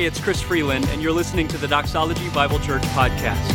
[0.00, 3.50] Hey, it's Chris Freeland, and you're listening to the Doxology Bible Church podcast.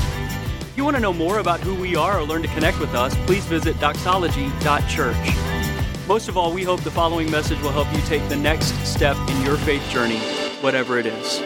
[0.61, 2.93] If you want to know more about who we are or learn to connect with
[2.93, 6.07] us, please visit doxology.church.
[6.07, 9.17] Most of all, we hope the following message will help you take the next step
[9.27, 10.19] in your faith journey,
[10.61, 11.41] whatever it is.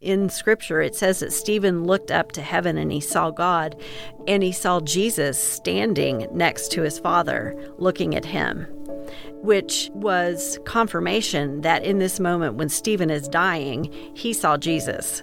[0.00, 3.74] in scripture it says that Stephen looked up to heaven and he saw God
[4.28, 8.68] and he saw Jesus standing next to his father looking at him
[9.46, 15.22] which was confirmation that in this moment when Stephen is dying he saw Jesus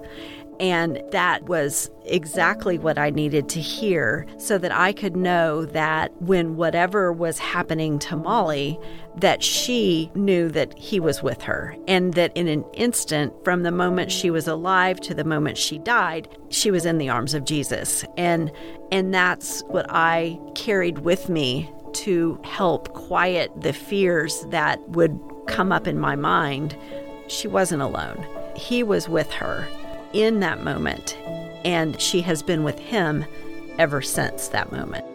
[0.60, 6.12] and that was exactly what I needed to hear so that I could know that
[6.22, 8.80] when whatever was happening to Molly,
[9.18, 11.76] that she knew that he was with her.
[11.88, 15.80] And that in an instant, from the moment she was alive to the moment she
[15.80, 18.06] died, she was in the arms of Jesus.
[18.18, 18.52] And
[18.92, 25.72] and that's what I carried with me to help quiet the fears that would come
[25.72, 26.78] up in my mind.
[27.28, 28.26] She wasn't alone.
[28.56, 29.68] He was with her
[30.14, 31.18] in that moment,
[31.66, 33.26] and she has been with him
[33.78, 35.06] ever since that moment.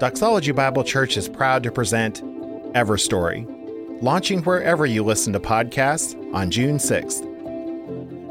[0.00, 2.22] Doxology Bible Church is proud to present
[2.74, 3.44] Everstory,
[4.00, 7.37] launching wherever you listen to podcasts on June 6th.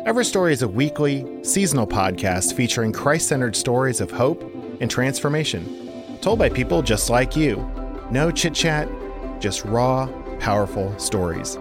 [0.08, 4.42] Everstory is a weekly, seasonal podcast featuring Christ centered stories of hope
[4.80, 7.70] and transformation, told by people just like you.
[8.10, 8.88] No chit chat,
[9.42, 10.08] just raw,
[10.40, 11.60] powerful stories.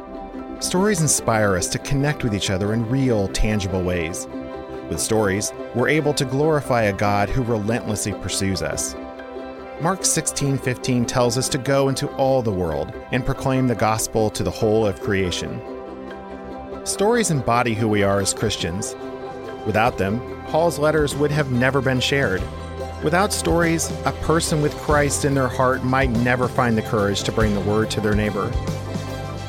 [0.61, 4.29] Stories inspire us to connect with each other in real, tangible ways.
[4.89, 8.95] With stories, we're able to glorify a God who relentlessly pursues us.
[9.81, 14.45] Mark 16:15 tells us to go into all the world and proclaim the gospel to
[14.45, 15.61] the whole of creation.
[16.87, 18.95] Stories embody who we are as Christians.
[19.67, 22.41] Without them, Paul's letters would have never been shared.
[23.03, 27.33] Without stories, a person with Christ in their heart might never find the courage to
[27.33, 28.53] bring the word to their neighbor.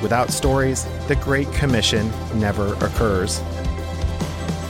[0.02, 3.40] Without stories, the Great Commission never occurs.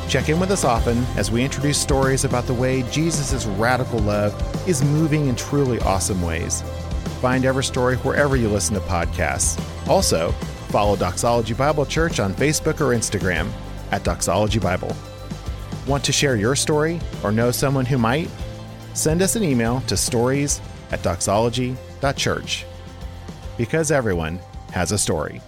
[0.10, 4.36] Check in with us often as we introduce stories about the way Jesus' radical love
[4.68, 6.64] is moving in truly awesome ways.
[7.22, 9.58] Find Everstory wherever you listen to podcasts.
[9.88, 10.36] Also,
[10.68, 13.50] follow Doxology Bible Church on Facebook or Instagram
[13.92, 14.96] at Doxology Bible.
[15.88, 18.30] Want to share your story or know someone who might?
[18.94, 20.62] Send us an email to stories
[20.92, 22.66] at doxology.church.
[23.58, 24.40] Because everyone
[24.72, 25.42] has a story.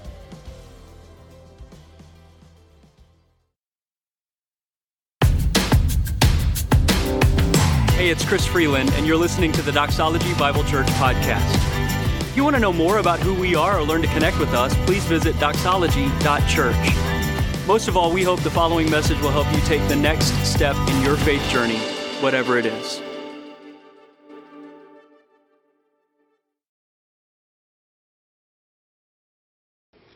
[8.00, 11.98] Hey, it's Chris Freeland, and you're listening to the Doxology Bible Church podcast.
[12.29, 14.53] If you want to know more about who we are or learn to connect with
[14.53, 17.66] us, please visit doxology.church.
[17.66, 20.75] Most of all, we hope the following message will help you take the next step
[20.89, 21.79] in your faith journey,
[22.22, 23.01] whatever it is.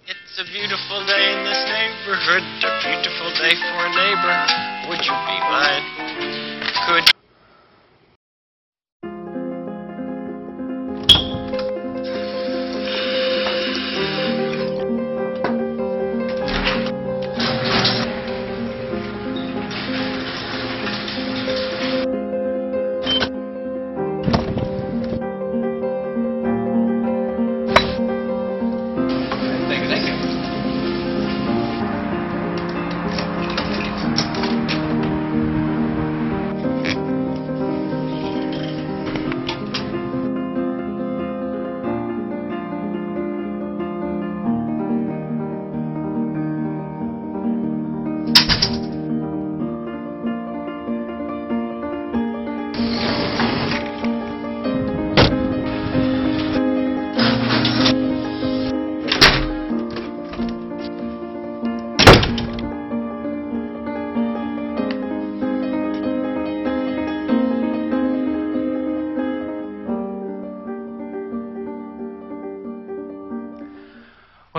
[0.05, 4.45] It's a beautiful day in this neighborhood, a beautiful day for a neighbor.
[4.89, 5.81] Would you be mine?
[6.85, 7.09] Could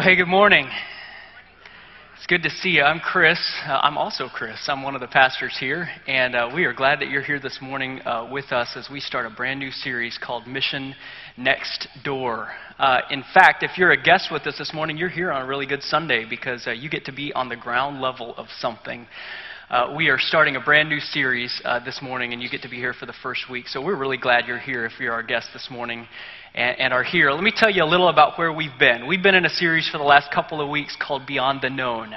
[0.05, 0.69] hey, good morning.
[2.15, 2.83] It's good to see you.
[2.83, 3.39] I'm Chris.
[3.67, 4.59] Uh, I'm also Chris.
[4.69, 7.59] I'm one of the pastors here, and uh, we are glad that you're here this
[7.63, 10.95] morning uh, with us as we start a brand new series called Mission
[11.39, 12.49] Next Door.
[12.79, 15.47] Uh, in fact, if you're a guest with us this morning, you're here on a
[15.47, 19.07] really good Sunday because uh, you get to be on the ground level of something.
[19.71, 22.69] Uh, we are starting a brand new series uh, this morning, and you get to
[22.69, 23.67] be here for the first week.
[23.67, 26.07] So we're really glad you're here if you're our guest this morning
[26.55, 27.31] and, and are here.
[27.31, 29.07] Let me tell you a little about where we've been.
[29.07, 32.15] We've been in a series for the last couple of weeks called Beyond the Known.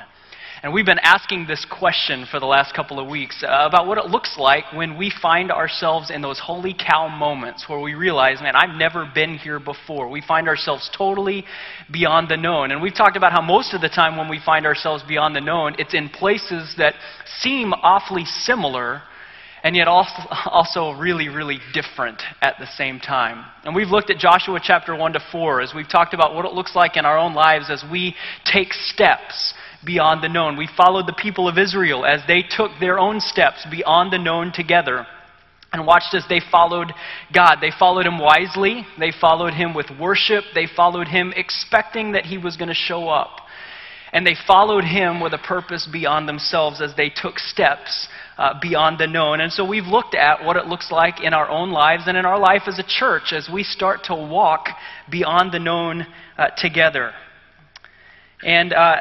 [0.63, 3.99] And we've been asking this question for the last couple of weeks uh, about what
[3.99, 8.41] it looks like when we find ourselves in those holy cow moments where we realize,
[8.41, 10.09] man, I've never been here before.
[10.09, 11.45] We find ourselves totally
[11.91, 12.71] beyond the known.
[12.71, 15.41] And we've talked about how most of the time when we find ourselves beyond the
[15.41, 16.95] known, it's in places that
[17.39, 19.03] seem awfully similar
[19.63, 23.45] and yet also, also really, really different at the same time.
[23.63, 26.53] And we've looked at Joshua chapter 1 to 4 as we've talked about what it
[26.53, 29.53] looks like in our own lives as we take steps
[29.87, 30.57] beyond the known.
[30.57, 34.51] We followed the people of Israel as they took their own steps beyond the known
[34.53, 35.07] together.
[35.73, 36.93] And watched as they followed
[37.33, 37.57] God.
[37.59, 38.85] They followed Him wisely.
[38.99, 40.43] They followed Him with worship.
[40.53, 43.39] They followed Him expecting that He was going to show up.
[44.13, 48.07] And they followed Him with a purpose beyond themselves as they took steps
[48.37, 49.41] uh, beyond the known.
[49.41, 52.25] And so we've looked at what it looks like in our own lives and in
[52.25, 54.67] our life as a church as we start to walk
[55.09, 56.07] beyond the known
[56.37, 57.11] uh, together.
[58.43, 58.95] And uh,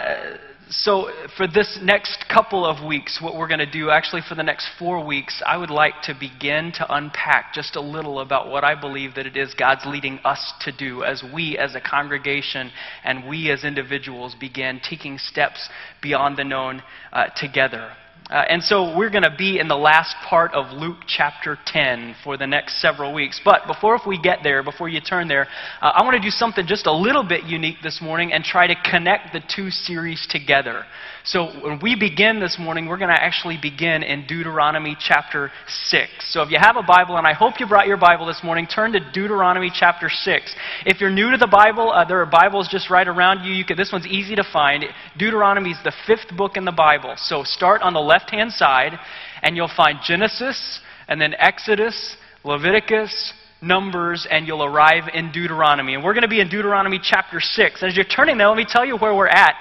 [0.69, 4.43] so, for this next couple of weeks, what we're going to do, actually for the
[4.43, 8.65] next four weeks, I would like to begin to unpack just a little about what
[8.65, 12.73] I believe that it is God's leading us to do as we as a congregation
[13.05, 15.69] and we as individuals begin taking steps
[16.03, 17.93] beyond the known uh, together.
[18.29, 22.17] Uh, and so we're going to be in the last part of Luke chapter 10
[22.25, 23.41] for the next several weeks.
[23.45, 25.47] But before if we get there, before you turn there,
[25.81, 28.67] uh, I want to do something just a little bit unique this morning and try
[28.67, 30.85] to connect the two series together.
[31.23, 36.11] So when we begin this morning, we're going to actually begin in Deuteronomy chapter 6.
[36.31, 38.67] So if you have a Bible, and I hope you brought your Bible this morning,
[38.67, 40.55] turn to Deuteronomy chapter 6.
[40.85, 43.53] If you're new to the Bible, uh, there are Bibles just right around you.
[43.53, 44.85] you could, this one's easy to find.
[45.17, 47.15] Deuteronomy is the fifth book in the Bible.
[47.17, 48.99] So start on the left hand side,
[49.43, 53.33] and you'll find Genesis, and then Exodus, Leviticus,
[53.63, 55.95] Numbers, and you'll arrive in Deuteronomy.
[55.95, 57.83] And we're going to be in Deuteronomy chapter 6.
[57.83, 59.55] As you're turning there, let me tell you where we're at.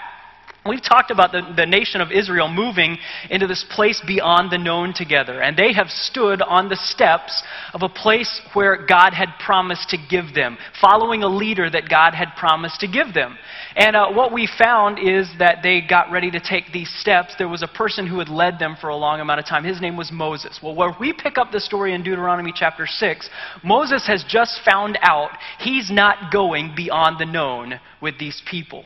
[0.67, 2.97] We've talked about the, the nation of Israel moving
[3.29, 5.39] into this place beyond the known together.
[5.39, 7.43] And they have stood on the steps
[7.75, 12.15] of a place where God had promised to give them, following a leader that God
[12.15, 13.37] had promised to give them.
[13.75, 17.35] And uh, what we found is that they got ready to take these steps.
[17.37, 19.65] There was a person who had led them for a long amount of time.
[19.65, 20.59] His name was Moses.
[20.63, 23.29] Well, where we pick up the story in Deuteronomy chapter 6,
[23.63, 25.29] Moses has just found out
[25.59, 28.83] he's not going beyond the known with these people.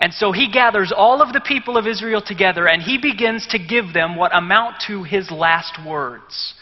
[0.00, 3.58] And so he gathers all of the people of Israel together and he begins to
[3.58, 6.54] give them what amount to his last words.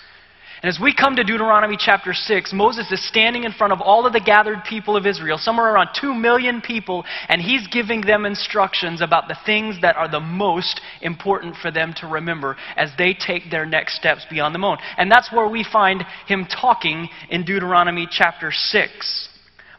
[0.62, 4.06] And as we come to Deuteronomy chapter 6, Moses is standing in front of all
[4.06, 8.24] of the gathered people of Israel, somewhere around 2 million people, and he's giving them
[8.24, 13.12] instructions about the things that are the most important for them to remember as they
[13.12, 14.76] take their next steps beyond the moon.
[14.96, 19.28] And that's where we find him talking in Deuteronomy chapter 6.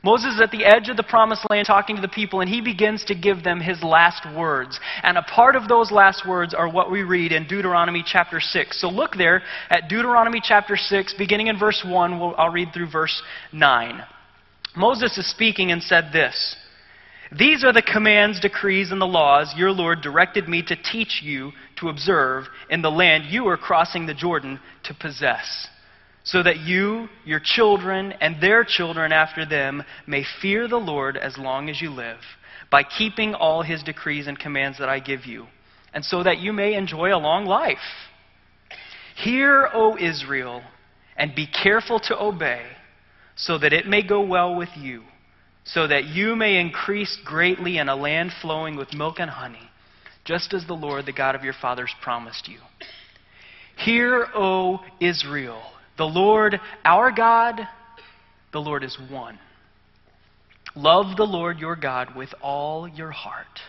[0.03, 2.59] Moses is at the edge of the promised land talking to the people, and he
[2.59, 4.77] begins to give them his last words.
[5.01, 8.81] And a part of those last words are what we read in Deuteronomy chapter 6.
[8.81, 12.19] So look there at Deuteronomy chapter 6, beginning in verse 1.
[12.19, 13.23] We'll, I'll read through verse
[13.53, 14.03] 9.
[14.75, 16.57] Moses is speaking and said this
[17.31, 21.53] These are the commands, decrees, and the laws your Lord directed me to teach you
[21.79, 25.69] to observe in the land you are crossing the Jordan to possess
[26.23, 31.37] so that you, your children, and their children after them may fear the Lord as
[31.37, 32.19] long as you live,
[32.71, 35.47] by keeping all his decrees and commands that I give you,
[35.93, 37.77] and so that you may enjoy a long life.
[39.15, 40.63] Hear, O Israel,
[41.17, 42.65] and be careful to obey,
[43.35, 45.03] so that it may go well with you,
[45.65, 49.69] so that you may increase greatly in a land flowing with milk and honey,
[50.23, 52.59] just as the Lord, the God of your fathers, promised you.
[53.75, 55.61] Hear, O Israel
[55.97, 57.61] the Lord, our God,
[58.51, 59.39] the Lord is one.
[60.75, 63.59] Love the Lord your God with all your heart,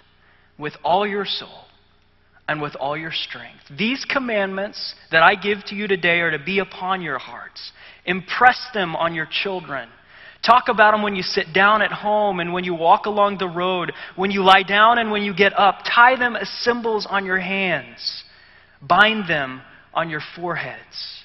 [0.59, 1.65] with all your soul,
[2.49, 3.63] and with all your strength.
[3.77, 7.73] These commandments that I give to you today are to be upon your hearts.
[8.07, 9.89] Impress them on your children.
[10.45, 13.49] Talk about them when you sit down at home and when you walk along the
[13.49, 15.81] road, when you lie down and when you get up.
[15.85, 18.25] Tie them as symbols on your hands.
[18.83, 19.63] Bind them
[19.95, 21.24] on your foreheads.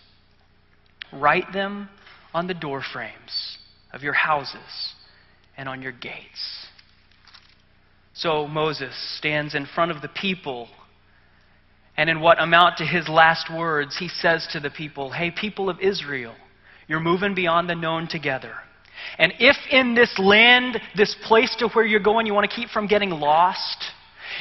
[1.14, 1.90] Write them
[2.34, 3.58] on the doorframes
[3.92, 4.94] of your houses
[5.58, 6.68] and on your gates.
[8.14, 10.68] So Moses stands in front of the people,
[11.96, 15.70] and in what amount to his last words, he says to the people, Hey, people
[15.70, 16.36] of Israel,
[16.88, 18.54] you're moving beyond the known together.
[19.18, 22.70] And if in this land, this place to where you're going, you want to keep
[22.70, 23.86] from getting lost,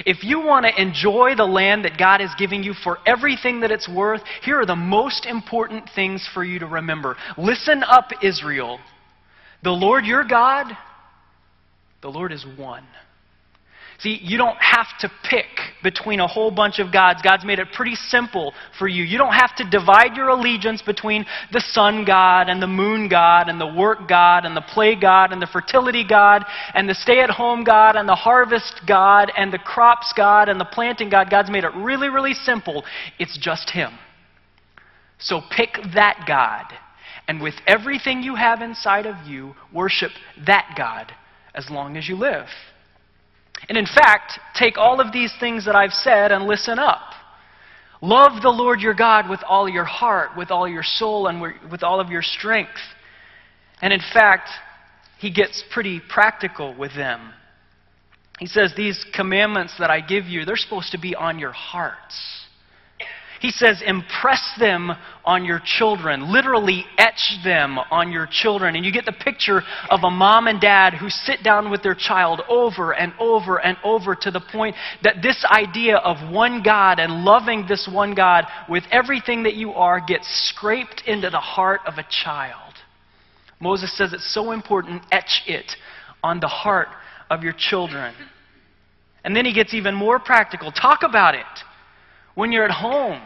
[0.07, 3.71] if you want to enjoy the land that God is giving you for everything that
[3.71, 7.17] it's worth, here are the most important things for you to remember.
[7.37, 8.79] Listen up, Israel.
[9.63, 10.67] The Lord your God,
[12.01, 12.85] the Lord is one.
[14.01, 15.47] See, you don't have to pick
[15.83, 17.21] between a whole bunch of gods.
[17.21, 19.03] God's made it pretty simple for you.
[19.03, 23.49] You don't have to divide your allegiance between the sun god and the moon god
[23.49, 27.19] and the work god and the play god and the fertility god and the stay
[27.19, 31.29] at home god and the harvest god and the crops god and the planting god.
[31.29, 32.85] God's made it really, really simple.
[33.19, 33.99] It's just Him.
[35.19, 36.73] So pick that God.
[37.27, 40.13] And with everything you have inside of you, worship
[40.47, 41.13] that God
[41.53, 42.47] as long as you live.
[43.69, 47.13] And in fact, take all of these things that I've said and listen up.
[48.01, 51.83] Love the Lord your God with all your heart, with all your soul, and with
[51.83, 52.79] all of your strength.
[53.83, 54.49] And in fact,
[55.19, 57.33] he gets pretty practical with them.
[58.39, 62.47] He says, These commandments that I give you, they're supposed to be on your hearts.
[63.41, 64.91] He says, impress them
[65.25, 66.33] on your children.
[66.33, 68.75] Literally, etch them on your children.
[68.75, 71.95] And you get the picture of a mom and dad who sit down with their
[71.95, 76.99] child over and over and over to the point that this idea of one God
[76.99, 81.81] and loving this one God with everything that you are gets scraped into the heart
[81.87, 82.75] of a child.
[83.61, 85.73] Moses says it's so important, etch it
[86.23, 86.89] on the heart
[87.31, 88.15] of your children.
[89.25, 90.73] And then he gets even more practical.
[90.73, 91.45] Talk about it
[92.39, 93.21] when you're at home,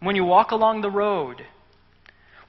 [0.00, 1.46] when you walk along the road,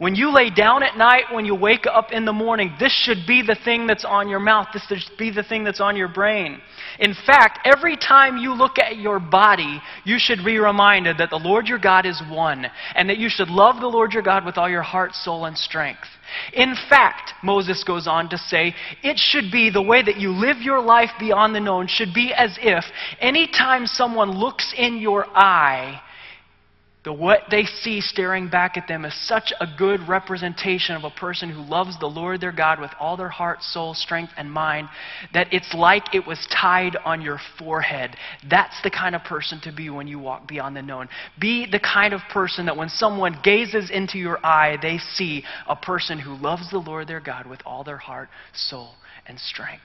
[0.01, 3.27] when you lay down at night, when you wake up in the morning, this should
[3.27, 4.65] be the thing that's on your mouth.
[4.73, 6.59] This should be the thing that's on your brain.
[6.97, 11.37] In fact, every time you look at your body, you should be reminded that the
[11.37, 12.65] Lord your God is one,
[12.95, 15.55] and that you should love the Lord your God with all your heart, soul, and
[15.55, 16.07] strength.
[16.53, 20.57] In fact, Moses goes on to say, it should be the way that you live
[20.61, 22.85] your life beyond the known should be as if
[23.19, 26.01] anytime someone looks in your eye,
[27.03, 31.09] the what they see staring back at them is such a good representation of a
[31.09, 34.87] person who loves the Lord their God with all their heart, soul, strength, and mind
[35.33, 38.15] that it's like it was tied on your forehead.
[38.47, 41.09] That's the kind of person to be when you walk beyond the known.
[41.39, 45.75] Be the kind of person that when someone gazes into your eye, they see a
[45.75, 48.91] person who loves the Lord their God with all their heart, soul,
[49.25, 49.81] and strength.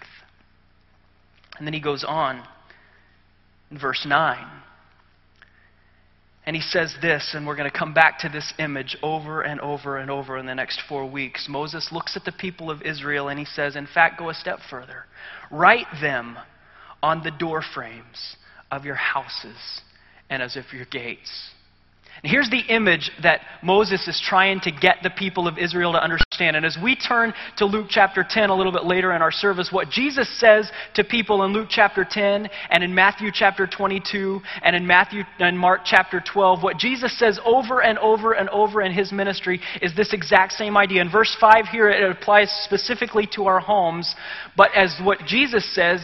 [1.57, 2.43] And then he goes on
[3.71, 4.63] in verse 9.
[6.47, 9.61] And he says this, and we're going to come back to this image over and
[9.61, 11.49] over and over in the next four weeks.
[11.49, 14.61] Moses looks at the people of Israel and he says, In fact, go a step
[14.71, 15.07] further.
[15.51, 16.39] Write them
[17.03, 18.37] on the door frames
[18.71, 19.57] of your houses
[20.31, 21.51] and as if your gates.
[22.27, 26.03] And here's the image that Moses is trying to get the people of Israel to
[26.03, 26.57] understand.
[26.57, 29.69] And as we turn to Luke chapter 10 a little bit later in our service,
[29.71, 34.75] what Jesus says to people in Luke chapter 10 and in Matthew chapter 22 and
[34.75, 38.91] in Matthew and Mark chapter 12, what Jesus says over and over and over in
[38.91, 41.03] his ministry is this exact same idea.
[41.03, 44.17] In verse 5 here, it applies specifically to our homes,
[44.57, 46.01] but as what Jesus says,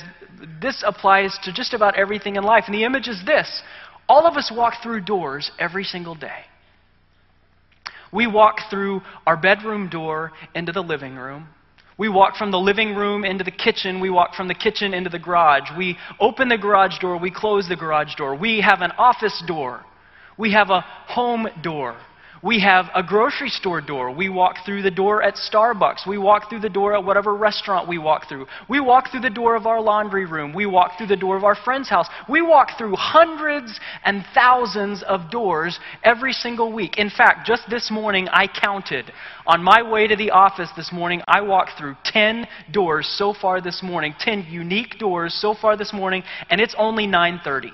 [0.60, 2.64] this applies to just about everything in life.
[2.66, 3.62] And the image is this
[4.12, 6.42] all of us walk through doors every single day.
[8.12, 11.48] We walk through our bedroom door into the living room.
[11.96, 14.00] We walk from the living room into the kitchen.
[14.00, 15.70] We walk from the kitchen into the garage.
[15.78, 17.18] We open the garage door.
[17.18, 18.34] We close the garage door.
[18.34, 19.82] We have an office door.
[20.36, 21.96] We have a home door.
[22.44, 24.10] We have a grocery store door.
[24.10, 26.08] We walk through the door at Starbucks.
[26.08, 28.46] We walk through the door at whatever restaurant we walk through.
[28.68, 30.52] We walk through the door of our laundry room.
[30.52, 32.08] We walk through the door of our friend's house.
[32.28, 36.98] We walk through hundreds and thousands of doors every single week.
[36.98, 39.12] In fact, just this morning I counted.
[39.46, 43.60] On my way to the office this morning, I walked through 10 doors so far
[43.60, 47.70] this morning, 10 unique doors so far this morning, and it's only 9:30.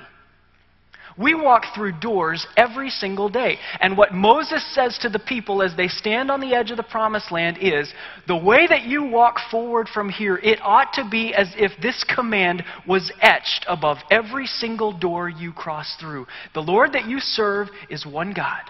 [1.18, 3.58] We walk through doors every single day.
[3.80, 6.84] And what Moses says to the people as they stand on the edge of the
[6.84, 7.92] promised land is
[8.28, 12.04] the way that you walk forward from here, it ought to be as if this
[12.14, 16.26] command was etched above every single door you cross through.
[16.54, 18.62] The Lord that you serve is one God.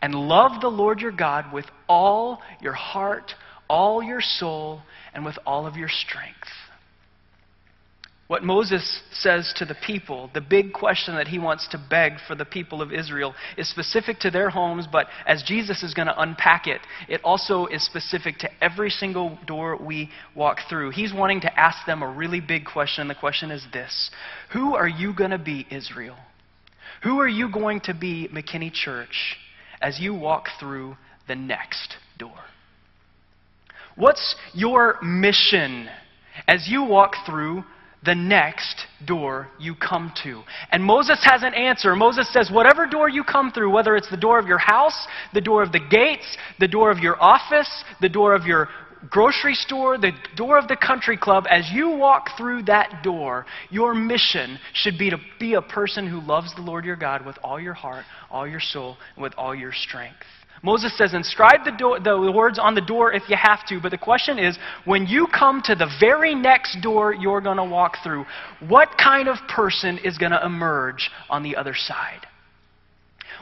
[0.00, 3.32] And love the Lord your God with all your heart,
[3.68, 4.80] all your soul,
[5.12, 6.48] and with all of your strength.
[8.28, 12.34] What Moses says to the people, the big question that he wants to beg for
[12.34, 16.20] the people of Israel, is specific to their homes, but as Jesus is going to
[16.20, 20.90] unpack it, it also is specific to every single door we walk through.
[20.90, 23.08] He's wanting to ask them a really big question.
[23.08, 24.10] The question is this
[24.52, 26.16] Who are you going to be, Israel?
[27.04, 29.38] Who are you going to be, McKinney Church,
[29.80, 32.36] as you walk through the next door?
[33.96, 35.88] What's your mission
[36.46, 37.64] as you walk through
[38.04, 40.42] the next door you come to.
[40.70, 41.96] And Moses has an answer.
[41.96, 45.40] Moses says, whatever door you come through, whether it's the door of your house, the
[45.40, 48.68] door of the gates, the door of your office, the door of your
[49.10, 53.94] grocery store, the door of the country club, as you walk through that door, your
[53.94, 57.60] mission should be to be a person who loves the Lord your God with all
[57.60, 60.16] your heart, all your soul, and with all your strength.
[60.62, 63.90] Moses says, inscribe the, door, the words on the door if you have to, but
[63.90, 67.98] the question is when you come to the very next door you're going to walk
[68.02, 68.24] through,
[68.68, 72.26] what kind of person is going to emerge on the other side?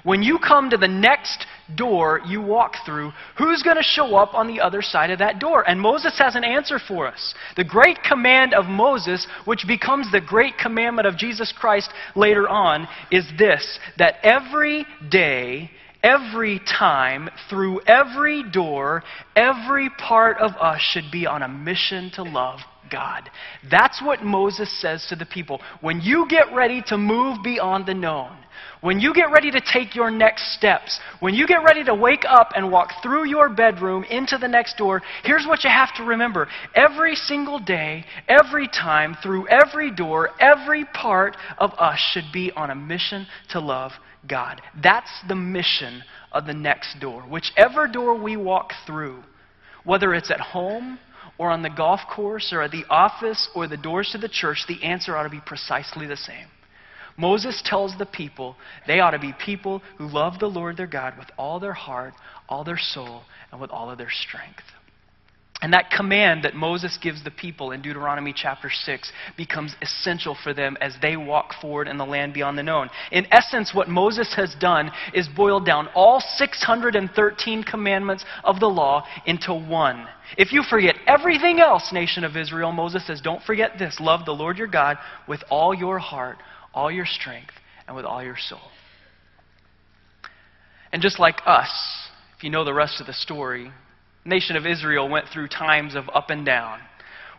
[0.06, 4.35] When you come to the next door you walk through, who's going to show up
[4.35, 5.68] on the other side of that door?
[5.68, 7.35] And Moses has an answer for us.
[7.56, 12.87] The great command of Moses, which becomes the great commandment of Jesus Christ later on,
[13.11, 15.73] is this that every day,
[16.06, 19.02] every time, through every door,
[19.34, 23.28] every part of us should be on a mission to love God.
[23.68, 25.60] That's what Moses says to the people.
[25.80, 28.36] When you get ready to move beyond the known,
[28.82, 32.25] when you get ready to take your next steps, when you get ready to wake
[32.28, 36.04] up and walk through your bedroom into the next door, here's what you have to
[36.04, 36.46] remember.
[36.75, 42.70] Every single day, every time, through every door, every part of us should be on
[42.70, 43.90] a mission to love
[44.28, 44.61] God.
[44.83, 46.02] That's the mission
[46.33, 47.23] of the next door.
[47.23, 49.23] Whichever door we walk through,
[49.85, 50.99] whether it's at home
[51.38, 54.64] or on the golf course or at the office or the doors to the church,
[54.68, 56.47] the answer ought to be precisely the same.
[57.18, 58.56] Moses tells the people
[58.87, 62.14] they ought to be people who love the Lord their God with all their heart,
[62.49, 64.64] all their soul, and with all of their strength.
[65.62, 70.52] And that command that Moses gives the people in Deuteronomy chapter 6 becomes essential for
[70.52, 72.90] them as they walk forward in the land beyond the known.
[73.10, 79.06] In essence, what Moses has done is boiled down all 613 commandments of the law
[79.25, 80.06] into one.
[80.36, 84.32] If you forget everything else, nation of Israel, Moses says, don't forget this love the
[84.32, 86.36] Lord your God with all your heart,
[86.75, 87.54] all your strength,
[87.86, 88.60] and with all your soul.
[90.92, 91.70] And just like us,
[92.36, 93.72] if you know the rest of the story,
[94.26, 96.80] nation of Israel went through times of up and down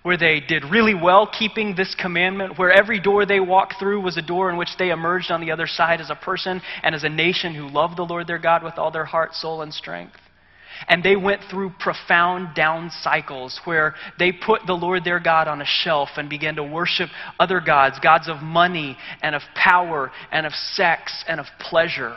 [0.08, 4.15] where they did really well keeping this commandment, where every door they walked through was
[4.15, 7.03] a door in which they emerged on the other side as a person and as
[7.03, 10.15] a nation who loved the Lord their God with all their heart, soul, and strength.
[10.88, 15.62] And they went through profound down cycles where they put the Lord their God on
[15.62, 20.46] a shelf and began to worship other gods, gods of money and of power and
[20.46, 22.16] of sex and of pleasure.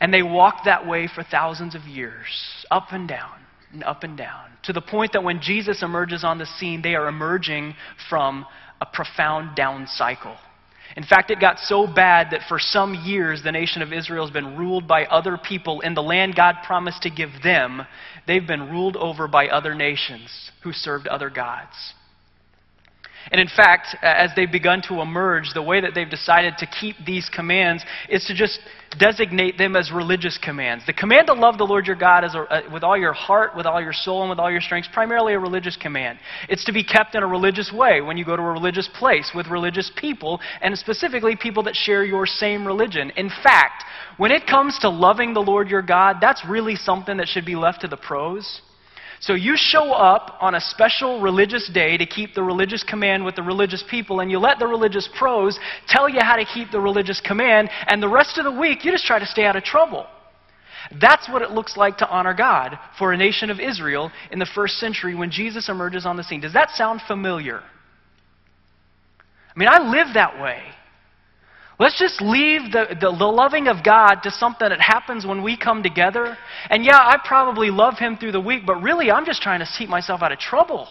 [0.00, 2.26] And they walked that way for thousands of years,
[2.70, 3.34] up and down,
[3.72, 6.94] and up and down, to the point that when Jesus emerges on the scene, they
[6.94, 7.74] are emerging
[8.08, 8.46] from
[8.80, 10.36] a profound down cycle.
[10.96, 14.32] In fact, it got so bad that for some years the nation of Israel has
[14.32, 17.82] been ruled by other people in the land God promised to give them.
[18.26, 20.30] They've been ruled over by other nations
[20.62, 21.74] who served other gods.
[23.30, 26.96] And in fact, as they've begun to emerge, the way that they've decided to keep
[27.04, 28.60] these commands is to just
[28.98, 30.86] designate them as religious commands.
[30.86, 33.54] The command to love the Lord your God is a, uh, with all your heart,
[33.54, 36.18] with all your soul, and with all your strength, primarily a religious command.
[36.48, 39.30] It's to be kept in a religious way when you go to a religious place
[39.34, 43.10] with religious people, and specifically people that share your same religion.
[43.16, 43.84] In fact,
[44.16, 47.56] when it comes to loving the Lord your God, that's really something that should be
[47.56, 48.62] left to the pros.
[49.20, 53.34] So you show up on a special religious day to keep the religious command with
[53.34, 56.80] the religious people, and you let the religious pros tell you how to keep the
[56.80, 59.64] religious command, and the rest of the week you just try to stay out of
[59.64, 60.06] trouble.
[61.00, 64.46] That's what it looks like to honor God for a nation of Israel in the
[64.46, 66.40] first century when Jesus emerges on the scene.
[66.40, 67.60] Does that sound familiar?
[69.54, 70.62] I mean, I live that way.
[71.78, 75.56] Let's just leave the, the, the, loving of God to something that happens when we
[75.56, 76.36] come together.
[76.70, 79.66] And yeah, I probably love Him through the week, but really I'm just trying to
[79.78, 80.88] keep myself out of trouble.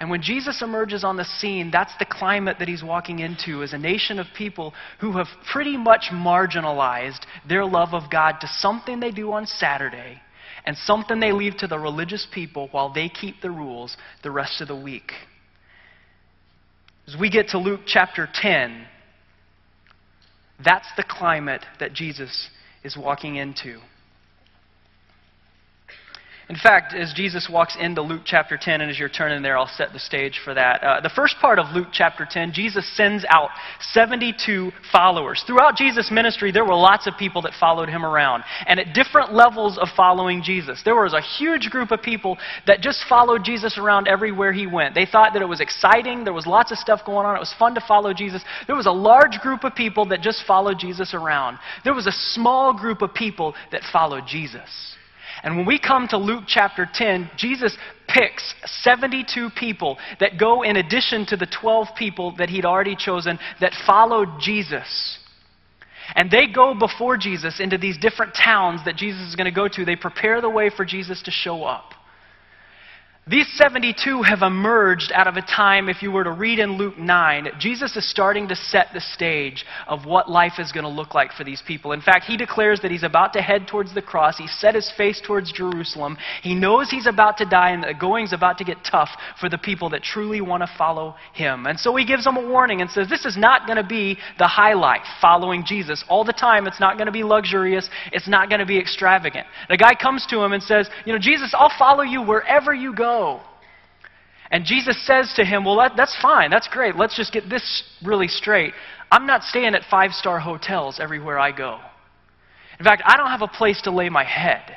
[0.00, 3.72] And when Jesus emerges on the scene, that's the climate that he's walking into as
[3.72, 9.00] a nation of people who have pretty much marginalized their love of God to something
[9.00, 10.20] they do on Saturday
[10.66, 14.60] and something they leave to the religious people while they keep the rules the rest
[14.60, 15.12] of the week.
[17.06, 18.86] As we get to Luke chapter 10,
[20.64, 22.48] that's the climate that Jesus
[22.82, 23.78] is walking into.
[26.50, 29.66] In fact, as Jesus walks into Luke chapter 10, and as you're turning there, I'll
[29.66, 30.82] set the stage for that.
[30.82, 33.48] Uh, the first part of Luke chapter 10, Jesus sends out
[33.92, 35.42] 72 followers.
[35.46, 39.32] Throughout Jesus' ministry, there were lots of people that followed him around, and at different
[39.32, 40.82] levels of following Jesus.
[40.84, 44.94] There was a huge group of people that just followed Jesus around everywhere he went.
[44.94, 47.54] They thought that it was exciting, there was lots of stuff going on, it was
[47.58, 48.42] fun to follow Jesus.
[48.66, 51.58] There was a large group of people that just followed Jesus around.
[51.84, 54.68] There was a small group of people that followed Jesus.
[55.44, 57.76] And when we come to Luke chapter 10, Jesus
[58.08, 63.38] picks 72 people that go in addition to the 12 people that he'd already chosen
[63.60, 65.18] that followed Jesus.
[66.14, 69.68] And they go before Jesus into these different towns that Jesus is going to go
[69.68, 69.84] to.
[69.84, 71.92] They prepare the way for Jesus to show up.
[73.26, 76.98] These 72 have emerged out of a time, if you were to read in Luke
[76.98, 81.14] 9, Jesus is starting to set the stage of what life is going to look
[81.14, 81.92] like for these people.
[81.92, 84.36] In fact, he declares that he's about to head towards the cross.
[84.36, 86.18] He set his face towards Jerusalem.
[86.42, 89.08] He knows he's about to die and the going's about to get tough
[89.40, 91.64] for the people that truly want to follow him.
[91.64, 94.18] And so he gives them a warning and says, This is not going to be
[94.38, 96.04] the high life, following Jesus.
[96.10, 99.46] All the time, it's not going to be luxurious, it's not going to be extravagant.
[99.70, 102.94] The guy comes to him and says, You know, Jesus, I'll follow you wherever you
[102.94, 103.13] go.
[104.50, 106.50] And Jesus says to him, Well, that, that's fine.
[106.50, 106.96] That's great.
[106.96, 108.72] Let's just get this really straight.
[109.10, 111.80] I'm not staying at five star hotels everywhere I go.
[112.78, 114.76] In fact, I don't have a place to lay my head.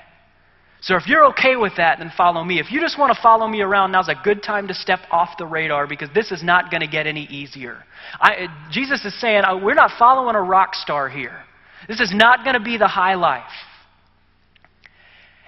[0.81, 2.59] So if you're okay with that, then follow me.
[2.59, 5.37] If you just want to follow me around, now's a good time to step off
[5.37, 7.83] the radar because this is not going to get any easier.
[8.21, 11.43] I, Jesus is saying, uh, We're not following a rock star here.
[11.87, 13.43] This is not going to be the high life.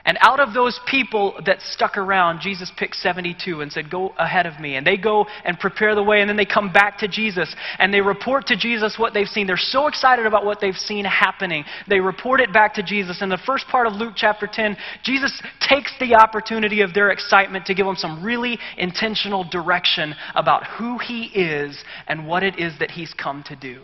[0.10, 4.48] And out of those people that stuck around, Jesus picked 72 and said, Go ahead
[4.48, 4.76] of me.
[4.76, 7.94] And they go and prepare the way, and then they come back to Jesus and
[7.94, 9.46] they report to Jesus what they've seen.
[9.46, 11.64] They're so excited about what they've seen happening.
[11.88, 13.22] They report it back to Jesus.
[13.22, 17.68] In the first part of Luke chapter 10, Jesus takes the opportunity of their excitement
[17.68, 22.74] to give them some really intentional direction about who he is and what it is
[22.80, 23.84] that he's come to do.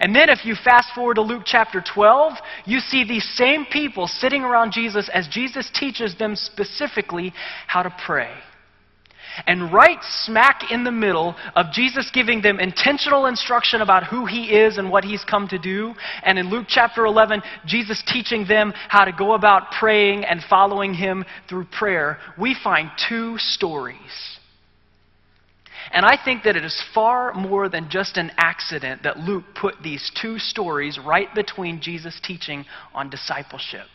[0.00, 2.34] And then, if you fast forward to Luke chapter 12,
[2.66, 7.32] you see these same people sitting around Jesus as Jesus teaches them specifically
[7.66, 8.32] how to pray.
[9.46, 14.44] And right smack in the middle of Jesus giving them intentional instruction about who he
[14.44, 18.72] is and what he's come to do, and in Luke chapter 11, Jesus teaching them
[18.88, 24.31] how to go about praying and following him through prayer, we find two stories
[25.92, 29.74] and I think that it is far more than just an accident that Luke put
[29.82, 33.86] these two stories right between Jesus' teaching on discipleship.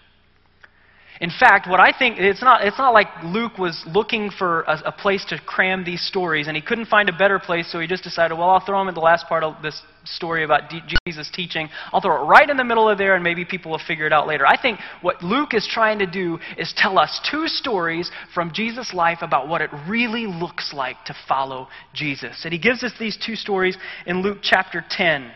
[1.19, 4.81] In fact, what I think, it's not, it's not like Luke was looking for a,
[4.85, 7.87] a, place to cram these stories and he couldn't find a better place, so he
[7.87, 10.81] just decided, well, I'll throw them in the last part of this story about D-
[11.07, 11.69] Jesus teaching.
[11.91, 14.13] I'll throw it right in the middle of there and maybe people will figure it
[14.13, 14.45] out later.
[14.45, 18.93] I think what Luke is trying to do is tell us two stories from Jesus'
[18.93, 22.41] life about what it really looks like to follow Jesus.
[22.43, 23.75] And he gives us these two stories
[24.05, 25.31] in Luke chapter 10,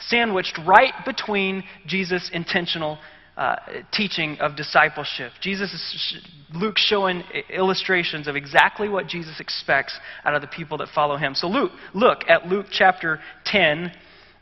[0.00, 2.98] sandwiched right between Jesus' intentional
[3.38, 3.54] uh,
[3.92, 5.30] teaching of discipleship.
[5.40, 6.18] Jesus is,
[6.52, 11.36] Luke showing illustrations of exactly what Jesus expects out of the people that follow him.
[11.36, 13.92] So Luke, look at Luke chapter 10,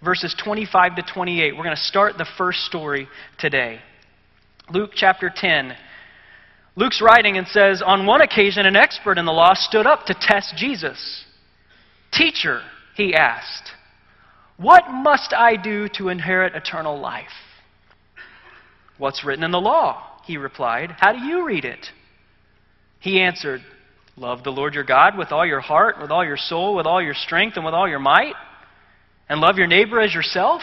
[0.03, 1.55] verses 25 to 28.
[1.55, 3.07] We're going to start the first story
[3.39, 3.81] today.
[4.71, 5.77] Luke chapter 10.
[6.75, 10.15] Luke's writing and says, On one occasion, an expert in the law stood up to
[10.19, 11.27] test Jesus.
[12.15, 12.63] Teacher,
[12.95, 13.73] he asked,
[14.57, 17.29] What must I do to inherit eternal life?
[18.99, 20.03] What's written in the law?
[20.25, 20.93] He replied.
[20.99, 21.87] How do you read it?
[23.01, 23.61] He answered,
[24.17, 27.03] Love the Lord your God with all your heart, with all your soul, with all
[27.03, 28.35] your strength, and with all your might,
[29.29, 30.63] and love your neighbor as yourself.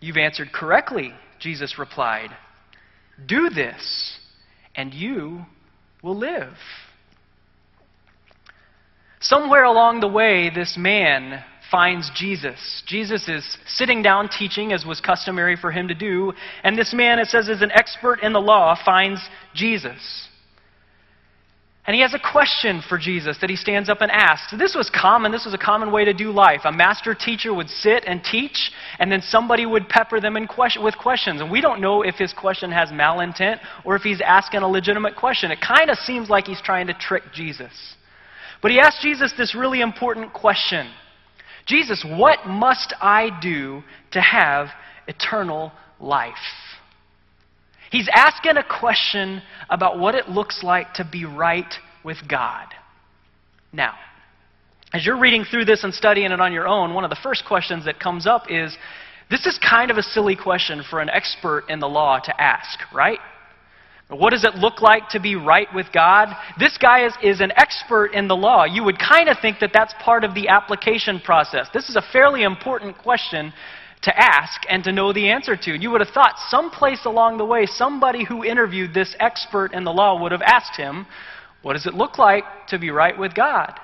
[0.00, 2.30] You've answered correctly, Jesus replied.
[3.24, 4.18] Do this,
[4.74, 5.46] and you
[6.02, 6.54] will live.
[9.20, 12.82] Somewhere along the way, this man finds Jesus.
[12.86, 16.32] Jesus is sitting down teaching, as was customary for him to do,
[16.62, 19.20] and this man, it says, is an expert in the law, finds
[19.54, 20.28] Jesus.
[21.84, 24.54] And he has a question for Jesus that he stands up and asks.
[24.56, 25.32] This was common.
[25.32, 26.60] This was a common way to do life.
[26.64, 30.96] A master teacher would sit and teach, and then somebody would pepper them question, with
[30.96, 31.40] questions.
[31.40, 35.16] And we don't know if his question has malintent or if he's asking a legitimate
[35.16, 35.50] question.
[35.50, 37.72] It kind of seems like he's trying to trick Jesus.
[38.60, 40.88] But he asked Jesus this really important question
[41.66, 44.68] Jesus, what must I do to have
[45.06, 46.32] eternal life?
[47.90, 51.72] He's asking a question about what it looks like to be right
[52.04, 52.66] with God.
[53.72, 53.94] Now,
[54.92, 57.44] as you're reading through this and studying it on your own, one of the first
[57.46, 58.76] questions that comes up is
[59.30, 62.78] this is kind of a silly question for an expert in the law to ask,
[62.94, 63.18] right?
[64.12, 66.28] What does it look like to be right with God?
[66.58, 68.64] This guy is, is an expert in the law.
[68.64, 71.68] You would kind of think that that's part of the application process.
[71.72, 73.52] This is a fairly important question
[74.02, 75.72] to ask and to know the answer to.
[75.72, 79.92] You would have thought someplace along the way, somebody who interviewed this expert in the
[79.92, 81.06] law would have asked him,
[81.62, 83.78] What does it look like to be right with God?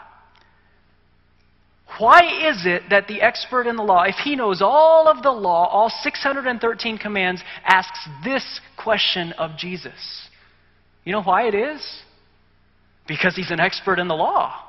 [1.96, 5.30] Why is it that the expert in the law, if he knows all of the
[5.30, 10.28] law, all 613 commands, asks this question of Jesus?
[11.04, 12.02] You know why it is?
[13.06, 14.64] Because he's an expert in the law.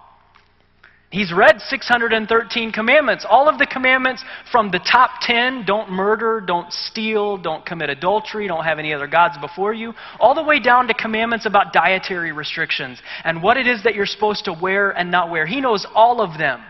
[1.11, 3.25] He's read 613 commandments.
[3.27, 8.47] All of the commandments from the top 10 don't murder, don't steal, don't commit adultery,
[8.47, 12.31] don't have any other gods before you, all the way down to commandments about dietary
[12.31, 15.47] restrictions and what it is that you're supposed to wear and not wear.
[15.47, 16.61] He knows all of them.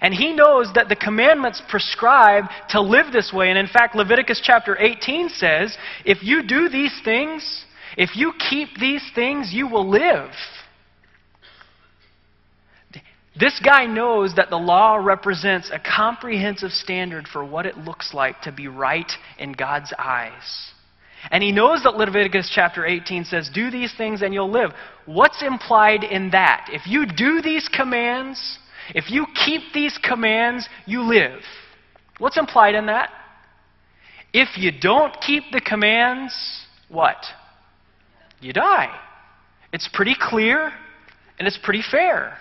[0.00, 3.50] And he knows that the commandments prescribe to live this way.
[3.50, 7.64] And in fact, Leviticus chapter 18 says if you do these things,
[7.96, 10.30] if you keep these things, you will live.
[13.38, 18.40] This guy knows that the law represents a comprehensive standard for what it looks like
[18.42, 20.72] to be right in God's eyes.
[21.30, 24.72] And he knows that Leviticus chapter 18 says, Do these things and you'll live.
[25.04, 26.68] What's implied in that?
[26.72, 28.58] If you do these commands,
[28.94, 31.40] if you keep these commands, you live.
[32.18, 33.10] What's implied in that?
[34.32, 36.34] If you don't keep the commands,
[36.88, 37.16] what?
[38.40, 38.94] You die.
[39.72, 40.72] It's pretty clear
[41.38, 42.36] and it's pretty fair.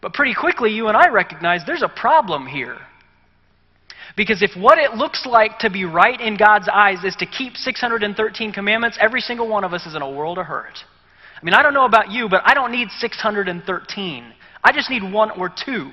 [0.00, 2.78] But pretty quickly, you and I recognize there's a problem here.
[4.16, 7.56] Because if what it looks like to be right in God's eyes is to keep
[7.56, 10.78] 613 commandments, every single one of us is in a world of hurt.
[11.40, 14.32] I mean, I don't know about you, but I don't need 613.
[14.62, 15.90] I just need one or two.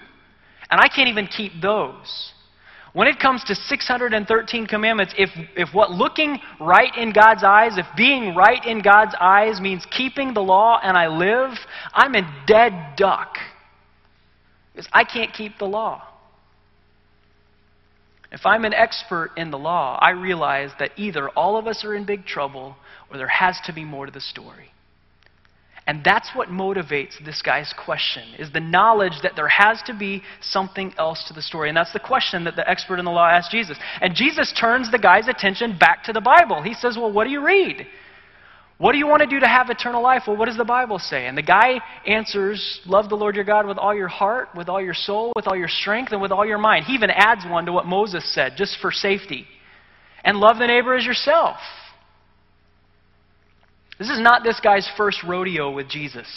[0.70, 2.34] And I can't even keep those.
[2.94, 7.86] When it comes to 613 commandments, if, if what looking right in God's eyes, if
[7.96, 11.52] being right in God's eyes means keeping the law and I live,
[11.94, 13.36] I'm a dead duck.
[14.74, 16.04] Because I can't keep the law.
[18.32, 21.96] If I'm an expert in the law, I realize that either all of us are
[21.96, 22.76] in big trouble
[23.10, 24.72] or there has to be more to the story.
[25.88, 30.22] And that's what motivates this guy's question, is the knowledge that there has to be
[30.42, 31.70] something else to the story.
[31.70, 33.78] And that's the question that the expert in the law asked Jesus.
[34.02, 36.62] And Jesus turns the guy's attention back to the Bible.
[36.62, 37.88] He says, Well, what do you read?
[38.80, 40.24] What do you want to do to have eternal life?
[40.28, 41.26] Well, what does the Bible say?
[41.26, 44.82] And the guy answers, Love the Lord your God with all your heart, with all
[44.82, 46.86] your soul, with all your strength, and with all your mind.
[46.86, 49.48] He even adds one to what Moses said, just for safety.
[50.26, 51.56] And love the neighbor as yourself.
[54.00, 56.28] This is not this guy's first rodeo with Jesus.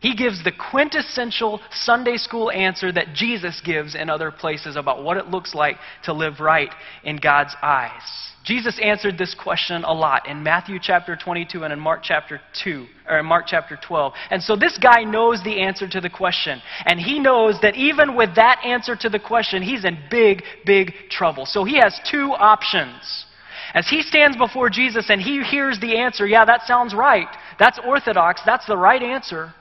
[0.00, 5.16] He gives the quintessential Sunday school answer that Jesus gives in other places about what
[5.16, 6.70] it looks like to live right
[7.02, 8.02] in God's eyes.
[8.44, 12.86] Jesus answered this question a lot in Matthew chapter 22 and in Mark chapter 2
[13.10, 14.12] or in Mark chapter 12.
[14.30, 16.62] And so this guy knows the answer to the question.
[16.86, 20.94] And he knows that even with that answer to the question, he's in big, big
[21.10, 21.44] trouble.
[21.44, 23.26] So he has two options.
[23.74, 27.28] As he stands before Jesus and he hears the answer, yeah, that sounds right.
[27.58, 28.40] That's orthodox.
[28.44, 29.52] That's the right answer.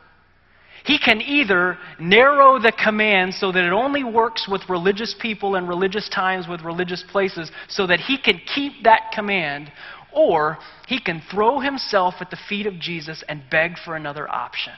[0.86, 5.68] He can either narrow the command so that it only works with religious people and
[5.68, 9.70] religious times with religious places so that he can keep that command,
[10.14, 14.72] or he can throw himself at the feet of Jesus and beg for another option.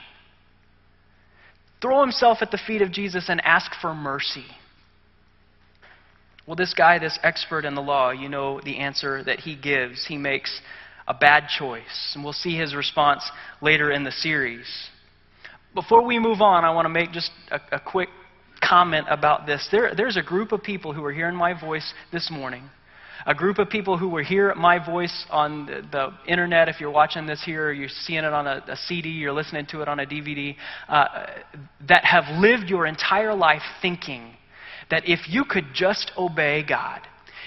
[1.80, 4.44] Throw himself at the feet of Jesus and ask for mercy.
[6.46, 10.06] Well, this guy, this expert in the law, you know the answer that he gives.
[10.06, 10.60] He makes
[11.06, 12.12] a bad choice.
[12.14, 13.28] And we'll see his response
[13.60, 14.66] later in the series.
[15.74, 18.08] Before we move on, I want to make just a, a quick
[18.62, 19.68] comment about this.
[19.70, 22.64] There, there's a group of people who are hearing my voice this morning.
[23.26, 26.90] A group of people who will hear my voice on the, the internet, if you're
[26.90, 29.88] watching this here, or you're seeing it on a, a CD, you're listening to it
[29.88, 30.56] on a DVD,
[30.88, 31.26] uh,
[31.86, 34.36] that have lived your entire life thinking
[34.90, 37.00] that if you could just obey God,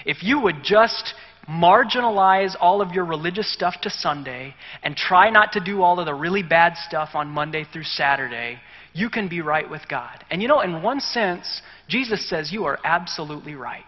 [0.04, 1.14] if you would just
[1.48, 6.06] marginalize all of your religious stuff to Sunday and try not to do all of
[6.06, 8.58] the really bad stuff on Monday through Saturday,
[8.92, 10.24] you can be right with God.
[10.30, 13.84] And you know, in one sense, Jesus says you are absolutely right.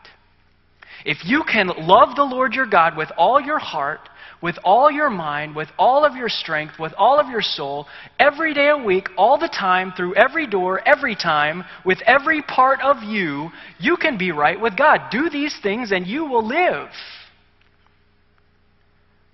[1.05, 4.01] If you can love the Lord your God with all your heart,
[4.42, 7.87] with all your mind, with all of your strength, with all of your soul,
[8.18, 12.81] every day a week, all the time, through every door, every time, with every part
[12.81, 15.01] of you, you can be right with God.
[15.11, 16.88] Do these things and you will live.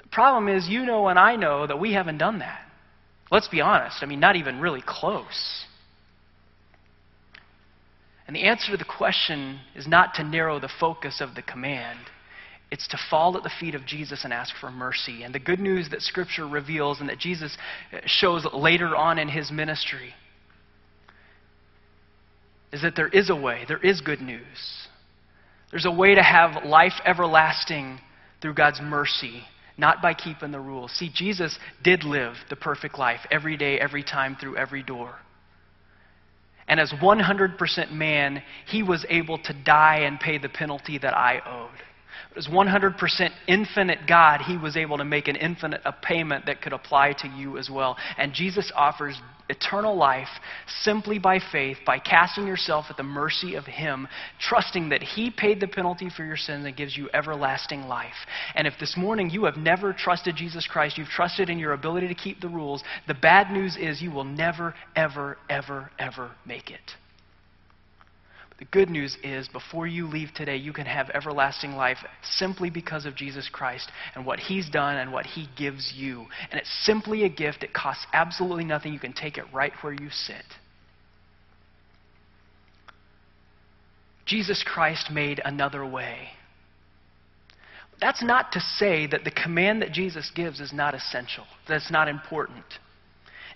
[0.02, 2.60] The problem is, you know and I know that we haven't done that.
[3.30, 4.02] Let's be honest.
[4.02, 5.64] I mean, not even really close.
[8.26, 11.98] And the answer to the question is not to narrow the focus of the command.
[12.72, 15.24] It's to fall at the feet of Jesus and ask for mercy.
[15.24, 17.56] And the good news that Scripture reveals and that Jesus
[18.06, 20.14] shows later on in his ministry
[22.72, 24.88] is that there is a way, there is good news.
[25.70, 28.00] There's a way to have life everlasting
[28.40, 29.44] through God's mercy
[29.76, 30.92] not by keeping the rules.
[30.92, 35.14] See, Jesus did live the perfect life every day, every time, through every door.
[36.68, 41.40] And as 100% man, he was able to die and pay the penalty that I
[41.44, 41.82] owed.
[42.36, 46.72] As 100% infinite God, he was able to make an infinite a payment that could
[46.72, 47.96] apply to you as well.
[48.16, 50.28] And Jesus offers eternal life
[50.80, 54.08] simply by faith, by casting yourself at the mercy of Him,
[54.40, 58.14] trusting that He paid the penalty for your sins and gives you everlasting life.
[58.54, 62.08] And if this morning you have never trusted Jesus Christ, you've trusted in your ability
[62.08, 66.70] to keep the rules, the bad news is you will never, ever, ever, ever make
[66.70, 66.80] it.
[68.58, 73.06] The good news is, before you leave today, you can have everlasting life simply because
[73.06, 76.26] of Jesus Christ and what He's done and what He gives you.
[76.50, 77.62] And it's simply a gift.
[77.62, 78.92] It costs absolutely nothing.
[78.92, 80.44] You can take it right where you sit.
[84.26, 86.28] Jesus Christ made another way.
[88.00, 91.90] That's not to say that the command that Jesus gives is not essential, that it's
[91.90, 92.64] not important.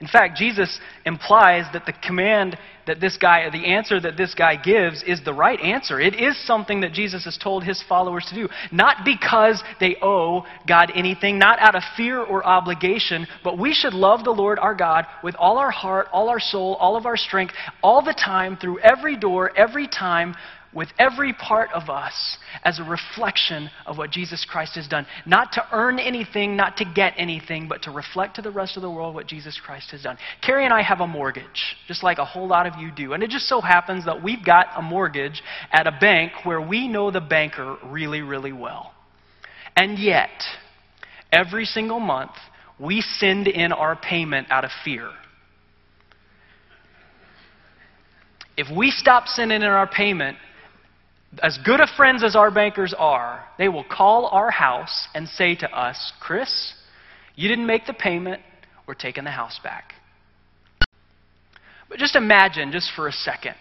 [0.01, 4.57] In fact, Jesus implies that the command that this guy, the answer that this guy
[4.57, 6.01] gives, is the right answer.
[6.01, 8.49] It is something that Jesus has told his followers to do.
[8.71, 13.95] Not because they owe God anything, not out of fear or obligation, but we should
[13.95, 17.17] love the Lord our God with all our heart, all our soul, all of our
[17.17, 20.35] strength, all the time, through every door, every time,
[20.77, 25.07] with every part of us as a reflection of what Jesus Christ has done.
[25.25, 28.83] Not to earn anything, not to get anything, but to reflect to the rest of
[28.83, 30.19] the world what Jesus Christ has done.
[30.43, 33.15] Carrie and I have a mortgage, just like a whole lot of you do.
[33.15, 36.89] And it just so happens that we've got a mortgage at a bank where we
[36.89, 38.93] know the banker really, really well.
[39.77, 40.43] And yet,
[41.33, 42.33] every single month,
[42.79, 45.09] we send in our payment out of fear.
[48.59, 50.37] If we stop sending in our payment,
[51.43, 55.55] as good of friends as our bankers are, they will call our house and say
[55.57, 56.75] to us, Chris,
[57.35, 58.41] you didn't make the payment,
[58.87, 59.93] we're taking the house back.
[61.89, 63.57] But just imagine, just for a second,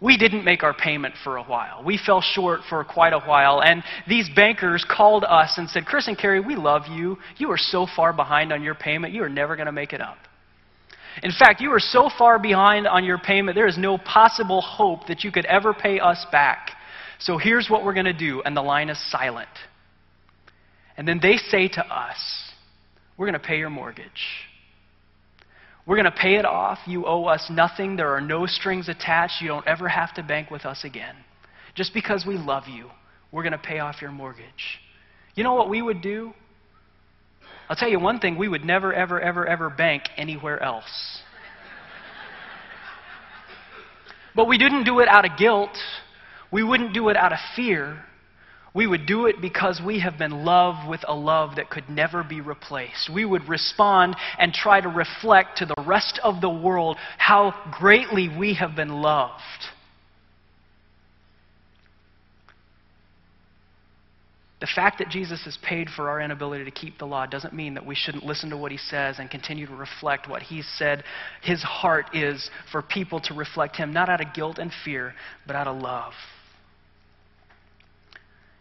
[0.00, 1.82] we didn't make our payment for a while.
[1.84, 6.08] We fell short for quite a while, and these bankers called us and said, Chris
[6.08, 7.18] and Carrie, we love you.
[7.36, 10.00] You are so far behind on your payment, you are never going to make it
[10.00, 10.16] up.
[11.22, 15.06] In fact, you are so far behind on your payment, there is no possible hope
[15.08, 16.76] that you could ever pay us back.
[17.20, 18.42] So here's what we're going to do.
[18.42, 19.48] And the line is silent.
[20.96, 22.18] And then they say to us,
[23.16, 24.06] We're going to pay your mortgage.
[25.86, 26.78] We're going to pay it off.
[26.86, 27.96] You owe us nothing.
[27.96, 29.40] There are no strings attached.
[29.40, 31.16] You don't ever have to bank with us again.
[31.74, 32.90] Just because we love you,
[33.32, 34.78] we're going to pay off your mortgage.
[35.34, 36.32] You know what we would do?
[37.68, 41.22] I'll tell you one thing we would never, ever, ever, ever bank anywhere else.
[44.34, 45.76] but we didn't do it out of guilt.
[46.52, 48.04] We wouldn't do it out of fear.
[48.72, 52.22] We would do it because we have been loved with a love that could never
[52.22, 53.10] be replaced.
[53.12, 58.28] We would respond and try to reflect to the rest of the world how greatly
[58.28, 59.42] we have been loved.
[64.60, 67.74] The fact that Jesus has paid for our inability to keep the law doesn't mean
[67.74, 71.02] that we shouldn't listen to what he says and continue to reflect what he said
[71.42, 75.14] his heart is for people to reflect him, not out of guilt and fear,
[75.46, 76.12] but out of love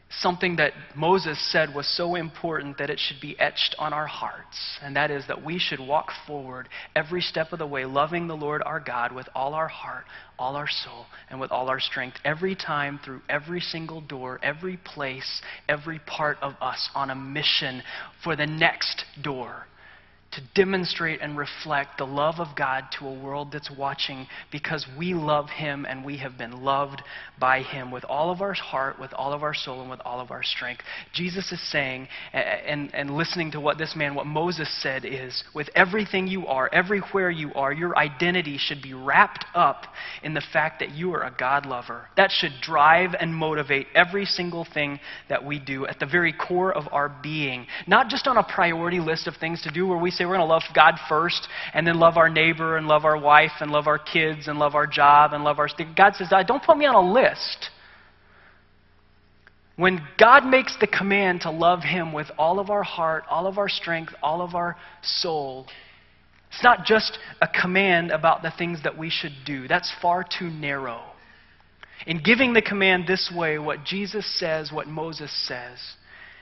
[0.10, 4.58] something that Moses said was so important that it should be etched on our hearts,
[4.82, 8.36] and that is that we should walk forward every step of the way, loving the
[8.36, 10.06] Lord our God with all our heart,
[10.38, 14.78] all our soul, and with all our strength, every time, through every single door, every
[14.78, 17.84] place, every part of us on a mission
[18.24, 19.66] for the next door
[20.32, 25.14] to demonstrate and reflect the love of God to a world that's watching because we
[25.14, 27.02] love Him and we have been loved
[27.40, 30.20] by Him with all of our heart, with all of our soul, and with all
[30.20, 30.84] of our strength.
[31.14, 35.70] Jesus is saying, and, and listening to what this man, what Moses said, is with
[35.74, 39.86] everything you are, everywhere you are, your identity should be wrapped up
[40.22, 42.08] in the fact that you are a God lover.
[42.18, 46.72] That should drive and motivate every single thing that we do at the very core
[46.72, 50.12] of our being, not just on a priority list of things to do where we
[50.20, 53.20] say we're going to love God first and then love our neighbor and love our
[53.20, 55.68] wife and love our kids and love our job and love our.
[55.96, 57.70] God says, uh, don't put me on a list.
[59.76, 63.58] When God makes the command to love Him with all of our heart, all of
[63.58, 65.68] our strength, all of our soul,
[66.52, 69.68] it's not just a command about the things that we should do.
[69.68, 71.02] That's far too narrow.
[72.06, 75.78] In giving the command this way, what Jesus says, what Moses says,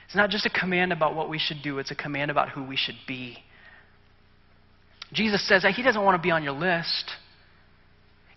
[0.06, 2.64] it's not just a command about what we should do, it's a command about who
[2.64, 3.38] we should be.
[5.12, 7.10] Jesus says He doesn't want to be on your list.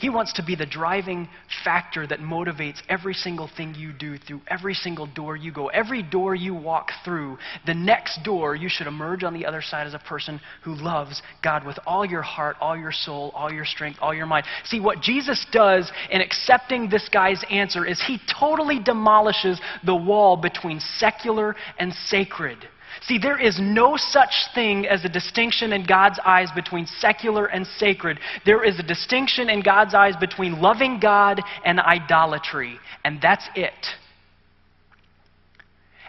[0.01, 1.29] He wants to be the driving
[1.63, 5.67] factor that motivates every single thing you do through every single door you go.
[5.67, 9.85] Every door you walk through, the next door, you should emerge on the other side
[9.85, 13.63] as a person who loves God with all your heart, all your soul, all your
[13.63, 14.47] strength, all your mind.
[14.63, 20.35] See, what Jesus does in accepting this guy's answer is he totally demolishes the wall
[20.35, 22.57] between secular and sacred.
[23.01, 27.65] See, there is no such thing as a distinction in God's eyes between secular and
[27.65, 28.19] sacred.
[28.45, 33.73] There is a distinction in God's eyes between loving God and idolatry, and that's it.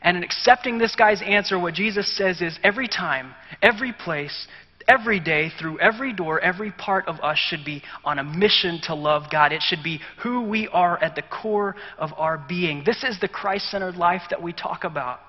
[0.03, 4.47] And in accepting this guy's answer, what Jesus says is every time, every place,
[4.86, 8.95] every day, through every door, every part of us should be on a mission to
[8.95, 9.53] love God.
[9.53, 12.82] It should be who we are at the core of our being.
[12.84, 15.20] This is the Christ centered life that we talk about.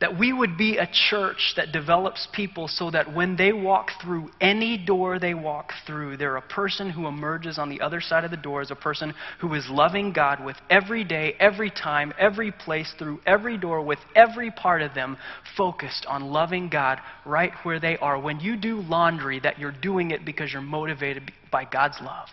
[0.00, 4.30] That we would be a church that develops people so that when they walk through
[4.40, 8.30] any door they walk through, they're a person who emerges on the other side of
[8.30, 12.50] the door as a person who is loving God with every day, every time, every
[12.50, 15.18] place, through every door, with every part of them
[15.54, 18.18] focused on loving God right where they are.
[18.18, 22.28] When you do laundry, that you're doing it because you're motivated by God's love.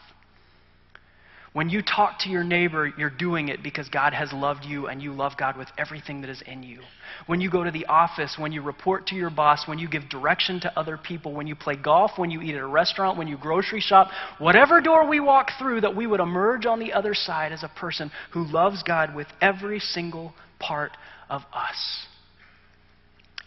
[1.58, 5.02] When you talk to your neighbor, you're doing it because God has loved you and
[5.02, 6.82] you love God with everything that is in you.
[7.26, 10.08] When you go to the office, when you report to your boss, when you give
[10.08, 13.28] direction to other people, when you play golf, when you eat at a restaurant, when
[13.28, 17.16] you grocery shop, whatever door we walk through, that we would emerge on the other
[17.16, 20.92] side as a person who loves God with every single part
[21.28, 22.06] of us.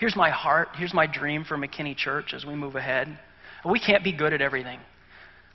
[0.00, 3.20] Here's my heart, here's my dream for McKinney Church as we move ahead.
[3.64, 4.80] We can't be good at everything.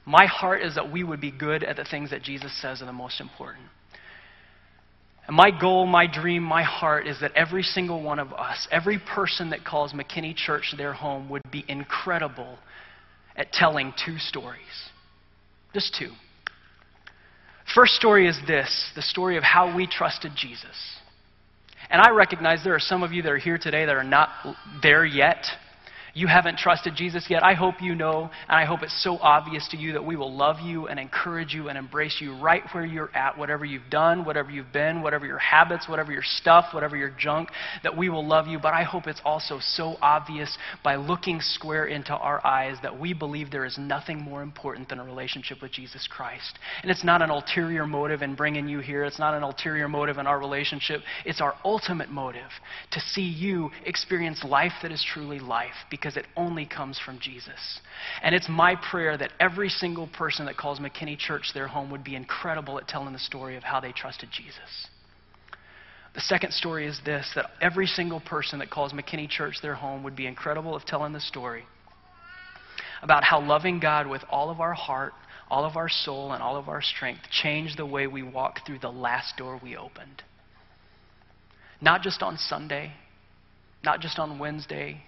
[0.06, 2.86] My heart is that we would be good at the things that Jesus says are
[2.86, 3.66] the most important.
[5.28, 9.00] And my goal, my dream, my heart is that every single one of us, every
[9.00, 12.60] person that calls McKinney Church their home, would be incredible
[13.36, 14.60] at telling two stories.
[15.74, 16.12] Just two.
[17.74, 20.76] First story is this the story of how we trusted Jesus.
[21.90, 24.30] And I recognize there are some of you that are here today that are not
[24.82, 25.46] there yet
[26.16, 29.68] you haven't trusted Jesus yet, I hope you know, and I hope it's so obvious
[29.72, 32.86] to you that we will love you and encourage you and embrace you right where
[32.86, 36.96] you're at, whatever you've done, whatever you've been, whatever your habits, whatever your stuff, whatever
[36.96, 37.50] your junk,
[37.84, 38.58] that we will love you.
[38.58, 43.14] But I hope it's also so obvious by looking square into our eyes that we
[43.14, 46.58] believe there is nothing more important than a relationship with Jesus Christ.
[46.82, 50.18] And it's not an ulterior motive in bringing you here, it's not an ulterior motive
[50.18, 51.02] in our relationship.
[51.26, 52.52] It's our ultimate motive
[52.92, 55.74] to see you experience life that is truly life.
[55.90, 57.80] Because because it only comes from Jesus.
[58.22, 62.04] And it's my prayer that every single person that calls McKinney Church their home would
[62.04, 64.88] be incredible at telling the story of how they trusted Jesus.
[66.14, 70.04] The second story is this that every single person that calls McKinney Church their home
[70.04, 71.64] would be incredible of telling the story
[73.02, 75.14] about how loving God with all of our heart,
[75.50, 78.78] all of our soul, and all of our strength changed the way we walk through
[78.78, 80.22] the last door we opened.
[81.82, 82.92] Not just on Sunday,
[83.84, 85.02] not just on Wednesday,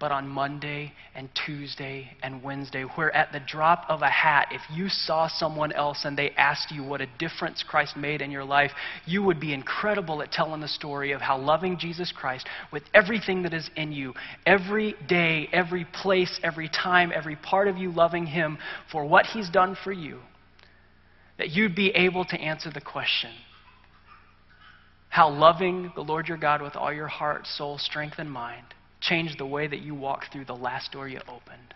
[0.00, 4.60] but on Monday and Tuesday and Wednesday, where at the drop of a hat, if
[4.72, 8.44] you saw someone else and they asked you what a difference Christ made in your
[8.44, 8.70] life,
[9.06, 13.42] you would be incredible at telling the story of how loving Jesus Christ with everything
[13.42, 14.14] that is in you,
[14.46, 18.58] every day, every place, every time, every part of you loving Him
[18.92, 20.20] for what He's done for you,
[21.38, 23.30] that you'd be able to answer the question
[25.10, 29.36] how loving the Lord your God with all your heart, soul, strength, and mind change
[29.38, 31.74] the way that you walk through the last door you opened.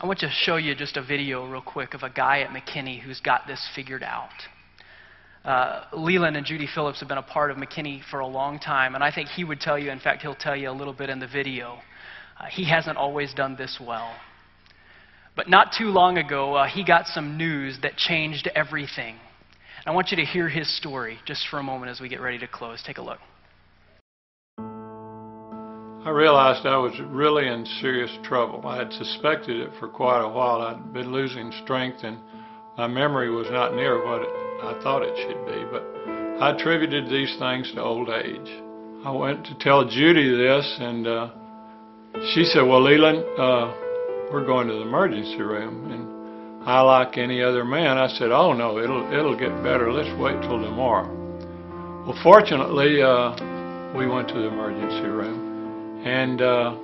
[0.00, 3.00] I want to show you just a video, real quick, of a guy at McKinney
[3.00, 4.28] who's got this figured out.
[5.44, 8.94] Uh, Leland and Judy Phillips have been a part of McKinney for a long time,
[8.94, 11.10] and I think he would tell you, in fact, he'll tell you a little bit
[11.10, 11.78] in the video.
[12.40, 14.14] Uh, he hasn't always done this well.
[15.36, 19.16] But not too long ago, uh, he got some news that changed everything.
[19.84, 22.20] And I want you to hear his story just for a moment as we get
[22.20, 22.82] ready to close.
[22.84, 23.18] Take a look.
[26.04, 28.60] I realized I was really in serious trouble.
[28.66, 30.60] I had suspected it for quite a while.
[30.60, 32.18] I'd been losing strength and
[32.76, 35.82] my memory was not near what I thought it should be, but
[36.42, 38.62] I attributed these things to old age.
[39.02, 41.30] I went to tell Judy this and uh,
[42.34, 43.72] she said, well, Leland, uh,
[44.30, 45.90] we're going to the emergency room.
[45.90, 49.90] And I, like any other man, I said, oh no, it'll, it'll get better.
[49.90, 51.08] Let's wait till tomorrow.
[52.06, 55.53] Well, fortunately, uh, we went to the emergency room.
[56.04, 56.76] And uh,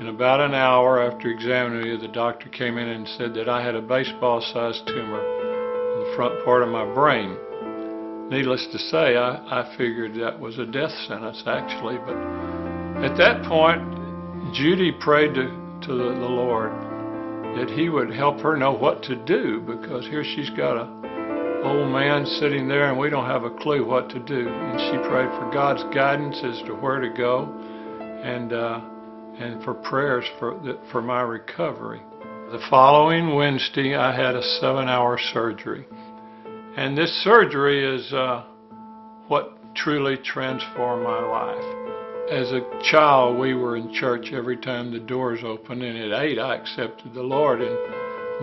[0.00, 3.62] in about an hour after examining me, the doctor came in and said that I
[3.62, 7.36] had a baseball sized tumor in the front part of my brain.
[8.30, 11.98] Needless to say, I, I figured that was a death sentence actually.
[11.98, 12.16] But
[13.04, 15.48] at that point, Judy prayed to,
[15.82, 16.72] to the, the Lord
[17.58, 20.96] that He would help her know what to do because here she's got a
[21.62, 24.48] old man sitting there and we don't have a clue what to do.
[24.48, 27.52] And she prayed for God's guidance as to where to go
[28.22, 28.80] and uh,
[29.38, 32.00] and for prayers for the, for my recovery.
[32.50, 35.86] The following Wednesday, I had a seven-hour surgery,
[36.76, 38.44] and this surgery is uh,
[39.26, 41.64] what truly transformed my life.
[42.30, 46.38] As a child, we were in church every time the doors opened, and at eight,
[46.38, 47.76] I accepted the Lord and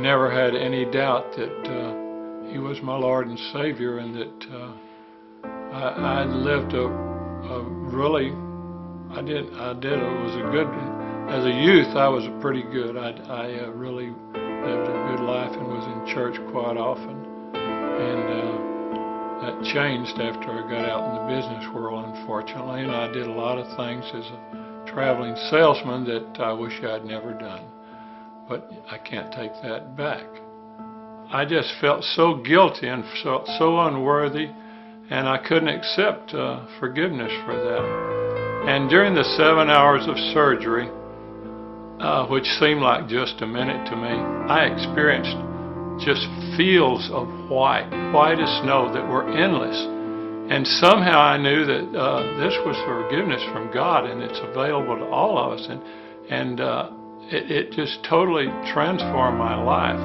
[0.03, 4.73] never had any doubt that uh, He was my Lord and Savior, and that uh,
[5.73, 8.31] I, I lived a, a really,
[9.13, 10.67] I did, I did, it was a good.
[11.29, 12.97] As a youth, I was pretty good.
[12.97, 18.59] I, I uh, really lived a good life and was in church quite often, and.
[18.59, 18.73] Uh,
[19.43, 23.31] that changed after I got out in the business world, unfortunately, and I did a
[23.31, 27.65] lot of things as a traveling salesman that I wish I'd never done.
[28.47, 30.23] But I can't take that back.
[31.29, 34.47] I just felt so guilty and felt so unworthy,
[35.09, 38.42] and I couldn't accept uh, forgiveness for that.
[38.63, 40.87] And during the seven hours of surgery,
[41.99, 45.35] uh, which seemed like just a minute to me, I experienced
[45.99, 46.23] just
[46.55, 49.75] fields of white, white as snow that were endless.
[50.51, 55.05] And somehow I knew that uh, this was forgiveness from God and it's available to
[55.05, 55.67] all of us.
[55.69, 55.81] And,
[56.31, 56.91] and uh,
[57.31, 59.99] it, it, just totally transformed my life.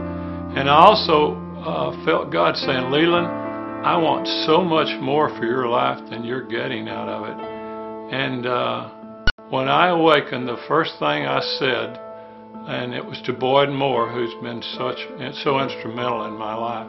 [0.59, 3.27] And I also uh, felt God saying, Leland,
[3.87, 7.58] I want so much more for your life than you're getting out of it.
[8.11, 8.91] And uh,
[9.51, 12.01] when I awakened, the first thing I said,
[12.69, 14.99] and it was to Boyd Moore, who's been such
[15.43, 16.89] so instrumental in my life.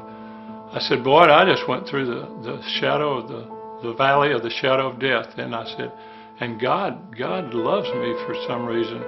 [0.72, 4.44] I said, Boyd, I just went through the, the shadow of the, the valley of
[4.44, 5.28] the shadow of death.
[5.38, 5.92] And I said,
[6.40, 9.04] and God, God loves me for some reason.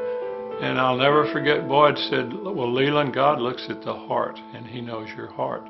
[0.61, 4.81] And I'll never forget Boyd said, Well, Leland, God looks at the heart, and He
[4.81, 5.63] knows your heart.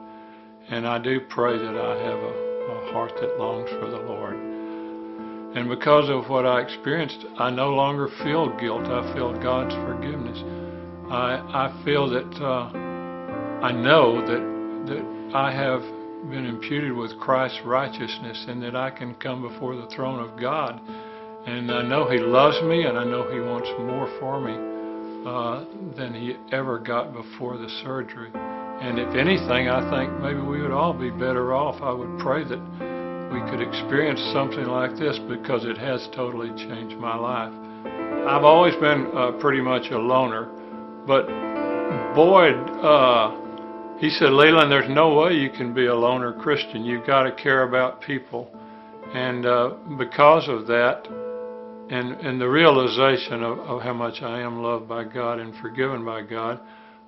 [0.70, 4.51] And I do pray that I have a, a heart that longs for the Lord.
[5.54, 8.86] And because of what I experienced, I no longer feel guilt.
[8.86, 10.38] I feel God's forgiveness.
[11.12, 12.72] I, I feel that uh,
[13.62, 14.52] I know that
[14.88, 15.82] that I have
[16.30, 20.80] been imputed with Christ's righteousness and that I can come before the throne of God.
[21.46, 24.54] And I know He loves me and I know He wants more for me
[25.28, 25.66] uh,
[25.98, 28.32] than He ever got before the surgery.
[28.34, 31.82] And if anything, I think maybe we would all be better off.
[31.82, 32.91] I would pray that
[33.32, 37.54] we could experience something like this because it has totally changed my life.
[38.28, 40.50] I've always been uh, pretty much a loner.
[41.08, 41.28] But
[42.14, 43.32] Boyd, uh,
[44.00, 46.84] he said, Leland, there's no way you can be a loner Christian.
[46.84, 48.50] You've got to care about people.
[49.14, 51.08] And uh, because of that,
[51.90, 56.04] and, and the realization of, of how much I am loved by God and forgiven
[56.04, 56.60] by God,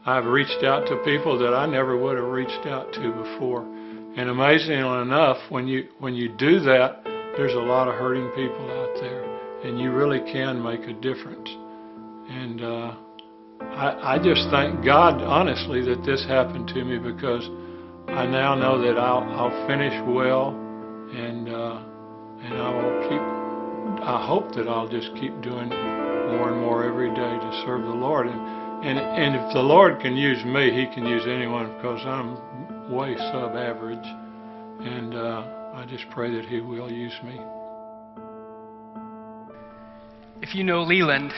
[0.05, 3.65] I've reached out to people that I never would have reached out to before.
[4.15, 7.01] And amazingly enough, when you when you do that,
[7.35, 9.23] there's a lot of hurting people out there,
[9.65, 11.49] and you really can make a difference.
[12.29, 12.95] And uh,
[13.73, 17.43] I, I just thank God, honestly, that this happened to me because
[18.07, 21.81] I now know that I'll, I'll finish well, and uh,
[22.45, 24.03] and I will keep.
[24.05, 27.97] I hope that I'll just keep doing more and more every day to serve the
[27.97, 28.27] Lord.
[28.27, 28.39] And
[28.85, 32.37] and and if the Lord can use me, He can use anyone because I'm
[32.93, 37.39] way sub average, and uh, I just pray that He will use me.
[40.41, 41.33] If you know Leland,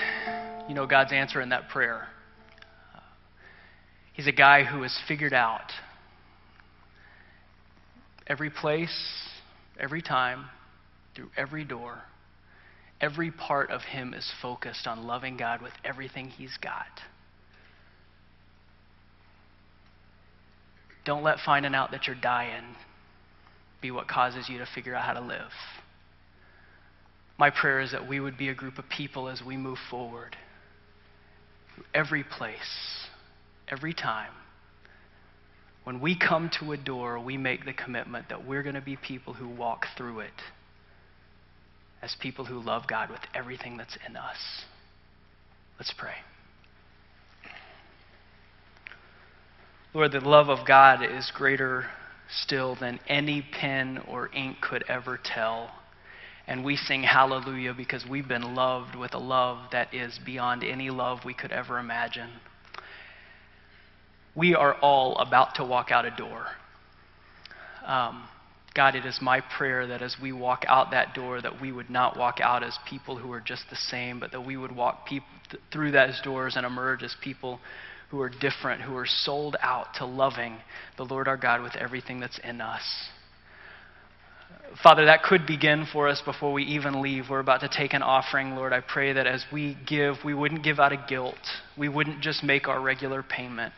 [0.67, 2.07] you know God's answer in that prayer.
[4.13, 5.71] He's a guy who has figured out
[8.27, 8.95] every place,
[9.79, 10.45] every time,
[11.15, 11.99] through every door.
[12.99, 16.87] Every part of him is focused on loving God with everything he's got.
[21.05, 22.63] Don't let finding out that you're dying
[23.81, 25.51] be what causes you to figure out how to live.
[27.37, 30.35] My prayer is that we would be a group of people as we move forward.
[31.93, 33.05] Every place
[33.67, 34.31] every time.
[35.83, 38.95] When we come to a door, we make the commitment that we're going to be
[38.95, 40.41] people who walk through it
[42.01, 44.37] as people who love God with everything that's in us.
[45.79, 46.15] Let's pray.
[49.95, 51.85] Lord, the love of God is greater
[52.29, 55.71] still than any pen or ink could ever tell.
[56.47, 60.91] And we sing hallelujah because we've been loved with a love that is beyond any
[60.91, 62.29] love we could ever imagine
[64.35, 66.45] we are all about to walk out a door.
[67.85, 68.27] Um,
[68.73, 71.89] God, it is my prayer that as we walk out that door, that we would
[71.89, 75.07] not walk out as people who are just the same, but that we would walk
[75.07, 75.21] th-
[75.71, 77.61] through those doors and emerge as people
[78.09, 80.57] who are different, who are sold out to loving
[80.97, 82.83] the Lord our God with everything that's in us.
[84.83, 87.25] Father, that could begin for us before we even leave.
[87.29, 88.73] We're about to take an offering, Lord.
[88.73, 91.35] I pray that as we give, we wouldn't give out of guilt.
[91.77, 93.73] We wouldn't just make our regular payment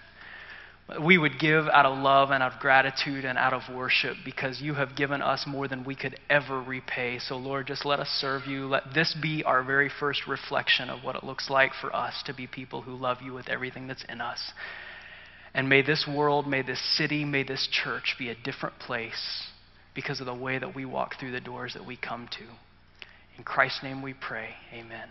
[1.03, 4.61] we would give out of love and out of gratitude and out of worship because
[4.61, 7.19] you have given us more than we could ever repay.
[7.19, 8.67] So, Lord, just let us serve you.
[8.67, 12.33] Let this be our very first reflection of what it looks like for us to
[12.33, 14.53] be people who love you with everything that's in us.
[15.53, 19.47] And may this world, may this city, may this church be a different place
[19.93, 22.43] because of the way that we walk through the doors that we come to.
[23.37, 24.51] In Christ's name we pray.
[24.73, 25.09] Amen.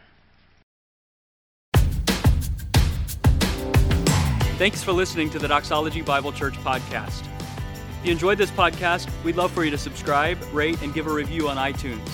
[4.57, 7.27] Thanks for listening to the Doxology Bible Church podcast.
[8.01, 11.13] If you enjoyed this podcast, we'd love for you to subscribe, rate, and give a
[11.13, 12.09] review on iTunes.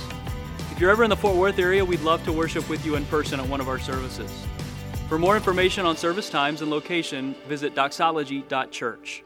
[0.73, 3.05] If you're ever in the Fort Worth area, we'd love to worship with you in
[3.05, 4.33] person at one of our services.
[5.09, 9.23] For more information on service times and location, visit doxology.church.